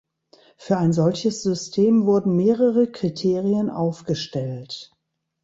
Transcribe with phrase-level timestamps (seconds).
[0.57, 4.89] Für ein solches System wurden mehrere Kriterien aufgestellt.